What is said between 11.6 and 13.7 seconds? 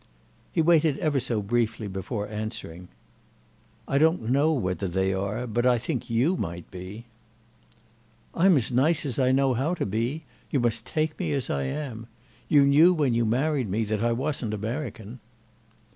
am. You knew when you married